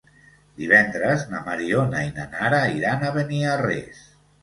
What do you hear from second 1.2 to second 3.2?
na Mariona i na Nara iran a